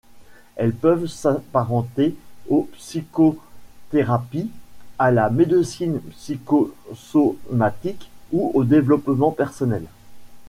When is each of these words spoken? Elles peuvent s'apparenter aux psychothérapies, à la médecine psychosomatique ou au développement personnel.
Elles 0.55 0.73
peuvent 0.73 1.05
s'apparenter 1.05 2.15
aux 2.49 2.67
psychothérapies, 2.73 4.49
à 4.97 5.11
la 5.11 5.29
médecine 5.29 5.99
psychosomatique 6.09 8.09
ou 8.31 8.49
au 8.55 8.63
développement 8.63 9.29
personnel. 9.29 9.85